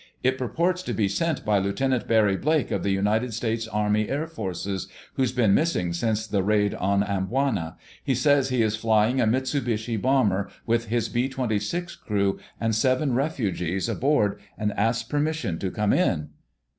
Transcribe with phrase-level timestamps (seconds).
[0.23, 4.25] "It purports to be sent by Lieutenant Barry Blake of the United States Army Air
[4.25, 7.75] Forces, who's been missing since the raid on Amboina.
[8.03, 13.13] He says he is flying a Mitsubishi bomber with his B 26 crew and seven
[13.13, 16.29] refugees aboard and asks permission to come in."